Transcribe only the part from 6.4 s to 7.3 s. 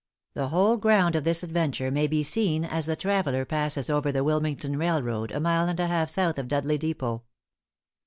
Dudley depot.